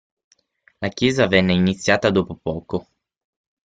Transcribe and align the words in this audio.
La 0.81 0.89
chiesa 0.89 1.27
venne 1.27 1.53
iniziata 1.53 2.09
dopo 2.09 2.33
poco. 2.33 2.87